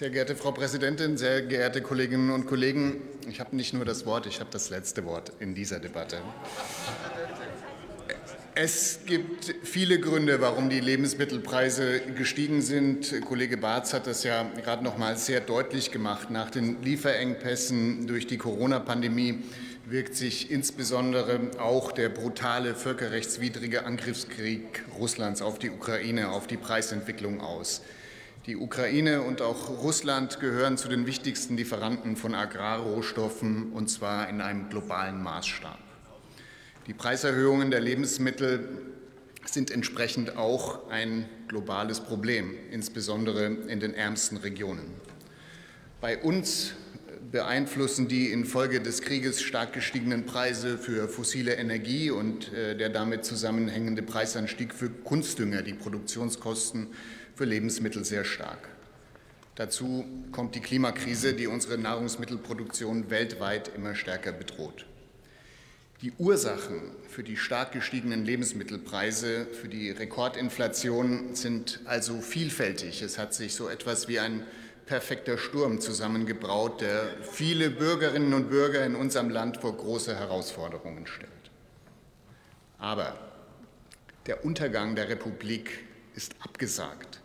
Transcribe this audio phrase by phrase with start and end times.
[0.00, 3.02] Sehr geehrte Frau Präsidentin, sehr geehrte Kolleginnen und Kollegen!
[3.28, 6.16] Ich habe nicht nur das Wort, ich habe das letzte Wort in dieser Debatte.
[8.54, 13.20] Es gibt viele Gründe, warum die Lebensmittelpreise gestiegen sind.
[13.26, 16.30] Kollege Barz hat das ja gerade noch mal sehr deutlich gemacht.
[16.30, 19.40] Nach den Lieferengpässen durch die Corona-Pandemie
[19.84, 27.42] wirkt sich insbesondere auch der brutale völkerrechtswidrige Angriffskrieg Russlands auf die Ukraine, auf die Preisentwicklung
[27.42, 27.82] aus.
[28.46, 34.40] Die Ukraine und auch Russland gehören zu den wichtigsten Lieferanten von Agrarrohstoffen, und zwar in
[34.40, 35.78] einem globalen Maßstab.
[36.86, 38.66] Die Preiserhöhungen der Lebensmittel
[39.44, 44.86] sind entsprechend auch ein globales Problem, insbesondere in den ärmsten Regionen.
[46.00, 46.72] Bei uns
[47.30, 53.26] beeinflussen die infolge des Krieges stark gestiegenen Preise für fossile Energie und äh, der damit
[53.26, 56.88] zusammenhängende Preisanstieg für Kunstdünger die Produktionskosten
[57.40, 58.68] für Lebensmittel sehr stark.
[59.54, 64.84] Dazu kommt die Klimakrise, die unsere Nahrungsmittelproduktion weltweit immer stärker bedroht.
[66.02, 73.00] Die Ursachen für die stark gestiegenen Lebensmittelpreise, für die Rekordinflation sind also vielfältig.
[73.00, 74.44] Es hat sich so etwas wie ein
[74.84, 81.30] perfekter Sturm zusammengebraut, der viele Bürgerinnen und Bürger in unserem Land vor große Herausforderungen stellt.
[82.76, 83.18] Aber
[84.26, 87.20] der Untergang der Republik ist abgesagt.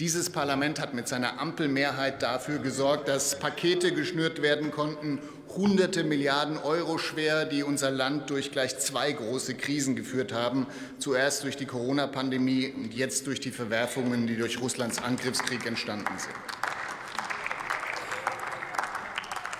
[0.00, 5.18] Dieses Parlament hat mit seiner Ampelmehrheit dafür gesorgt, dass Pakete geschnürt werden konnten,
[5.56, 10.68] hunderte Milliarden Euro schwer, die unser Land durch gleich zwei große Krisen geführt haben,
[11.00, 16.36] zuerst durch die Corona-Pandemie und jetzt durch die Verwerfungen, die durch Russlands Angriffskrieg entstanden sind.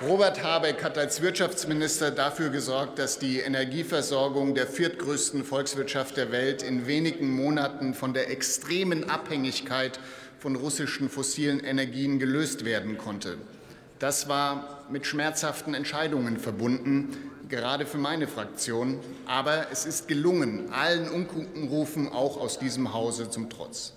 [0.00, 6.62] Robert Habeck hat als Wirtschaftsminister dafür gesorgt, dass die Energieversorgung der viertgrößten Volkswirtschaft der Welt
[6.62, 9.98] in wenigen Monaten von der extremen Abhängigkeit
[10.38, 13.38] von russischen fossilen Energien gelöst werden konnte.
[13.98, 17.16] Das war mit schmerzhaften Entscheidungen verbunden,
[17.48, 19.00] gerade für meine Fraktion.
[19.26, 23.94] Aber es ist gelungen, allen Unrufen auch aus diesem Hause zum Trotz.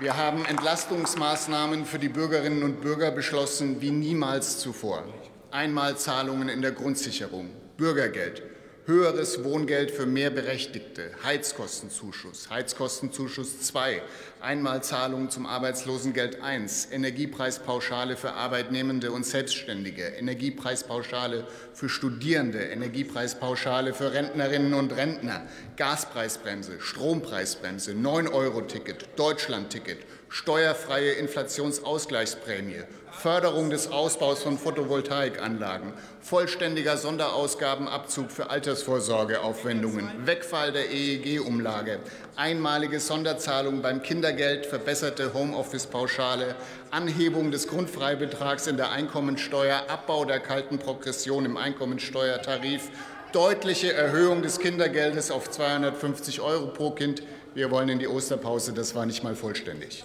[0.00, 5.04] Wir haben Entlastungsmaßnahmen für die Bürgerinnen und Bürger beschlossen wie niemals zuvor.
[5.52, 8.42] Einmalzahlungen in der Grundsicherung, Bürgergeld,
[8.92, 14.02] höheres Wohngeld für mehr Berechtigte, Heizkostenzuschuss, Heizkostenzuschuss 2,
[14.40, 24.74] Einmalzahlungen zum Arbeitslosengeld 1, Energiepreispauschale für Arbeitnehmende und Selbstständige, Energiepreispauschale für Studierende, Energiepreispauschale für Rentnerinnen
[24.74, 35.92] und Rentner, Gaspreisbremse, Strompreisbremse, 9-Euro-Ticket, Deutschlandticket, steuerfreie Inflationsausgleichsprämie, Förderung des Ausbaus von Photovoltaikanlagen,
[36.22, 41.98] vollständiger Sonderausgabenabzug für Altersvorsorgeaufwendungen, Wegfall der EEG-Umlage,
[42.36, 46.56] einmalige Sonderzahlung beim Kindergeld, verbesserte Homeoffice-Pauschale,
[46.90, 52.90] Anhebung des Grundfreibetrags in der Einkommensteuer, Abbau der kalten Progression im Einkommensteuertarif,
[53.32, 57.22] deutliche Erhöhung des Kindergeldes auf 250 Euro pro Kind.
[57.54, 60.04] Wir wollen in die Osterpause, das war nicht mal vollständig.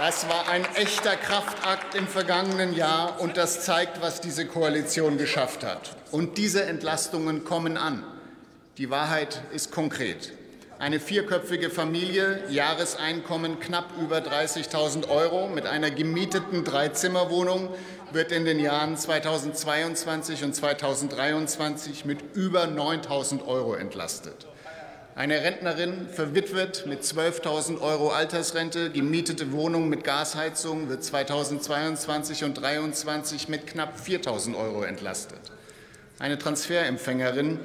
[0.00, 5.62] Das war ein echter Kraftakt im vergangenen Jahr, und das zeigt, was diese Koalition geschafft
[5.62, 5.94] hat.
[6.10, 8.02] Und diese Entlastungen kommen an.
[8.78, 10.32] Die Wahrheit ist konkret.
[10.78, 17.68] Eine vierköpfige Familie, Jahreseinkommen knapp über 30.000 Euro mit einer gemieteten Dreizimmerwohnung
[18.10, 24.46] wird in den Jahren 2022 und 2023 mit über 9.000 Euro entlastet.
[25.20, 33.50] Eine Rentnerin, verwitwet mit 12.000 Euro Altersrente, gemietete Wohnung mit Gasheizung wird 2022 und 2023
[33.50, 35.40] mit knapp 4.000 Euro entlastet.
[36.18, 37.60] Eine Transferempfängerin,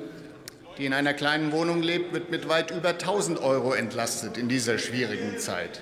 [0.77, 4.77] die in einer kleinen Wohnung lebt, wird mit weit über 1.000 Euro entlastet in dieser
[4.77, 5.81] schwierigen Zeit.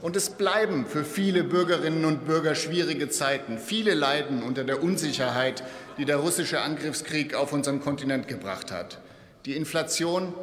[0.00, 3.58] Und es bleiben für viele Bürgerinnen und Bürger schwierige Zeiten.
[3.58, 5.64] Viele leiden unter der Unsicherheit,
[5.98, 9.00] die der russische Angriffskrieg auf unseren Kontinent gebracht hat.
[9.44, 10.34] Die Inflation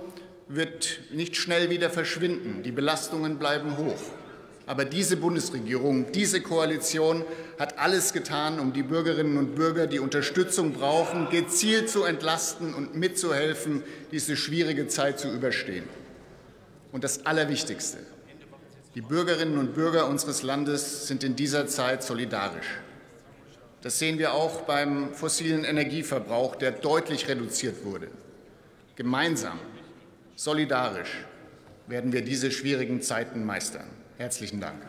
[0.47, 2.63] wird nicht schnell wieder verschwinden.
[2.63, 4.01] Die Belastungen bleiben hoch.
[4.67, 7.23] Aber diese Bundesregierung, diese Koalition
[7.59, 12.95] hat alles getan, um die Bürgerinnen und Bürger, die Unterstützung brauchen, gezielt zu entlasten und
[12.95, 15.87] mitzuhelfen, diese schwierige Zeit zu überstehen.
[16.91, 17.99] Und das Allerwichtigste,
[18.95, 22.79] die Bürgerinnen und Bürger unseres Landes sind in dieser Zeit solidarisch.
[23.83, 28.07] Das sehen wir auch beim fossilen Energieverbrauch, der deutlich reduziert wurde.
[28.95, 29.59] Gemeinsam
[30.37, 31.23] Solidarisch
[31.87, 33.85] werden wir diese schwierigen Zeiten meistern.
[34.17, 34.81] Herzlichen Dank.